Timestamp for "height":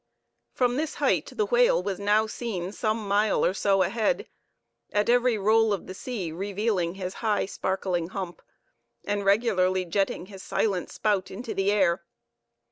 0.95-1.31